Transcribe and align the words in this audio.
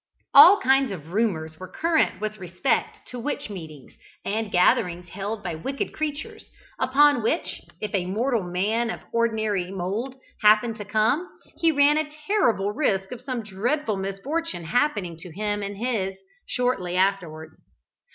All 0.33 0.59
kinds 0.59 0.91
of 0.91 1.13
rumours 1.13 1.59
were 1.59 1.67
current 1.67 2.19
with 2.19 2.39
respect 2.39 3.07
to 3.09 3.19
witch 3.19 3.51
meetings, 3.51 3.93
and 4.25 4.51
gatherings 4.51 5.09
held 5.09 5.43
by 5.43 5.53
wicked 5.53 5.93
creatures, 5.93 6.49
upon 6.79 7.21
which, 7.21 7.61
if 7.79 7.93
a 7.93 8.07
mortal 8.07 8.41
man 8.41 8.89
of 8.89 9.01
ordinary 9.13 9.69
mould 9.69 10.15
happened 10.41 10.77
to 10.77 10.85
come, 10.85 11.29
he 11.59 11.71
ran 11.71 11.99
a 11.99 12.09
terrible 12.25 12.71
risk 12.71 13.11
of 13.11 13.21
some 13.21 13.43
dreadful 13.43 13.95
misfortune 13.95 14.63
happening 14.63 15.17
to 15.17 15.29
him 15.31 15.61
and 15.61 15.77
his, 15.77 16.15
shortly 16.47 16.97
afterwards. 16.97 17.61